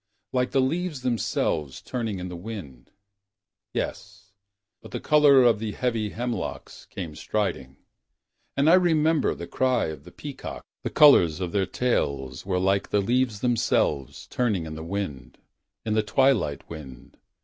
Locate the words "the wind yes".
2.27-4.31